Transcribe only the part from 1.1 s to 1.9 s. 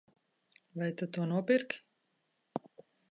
to nopirki?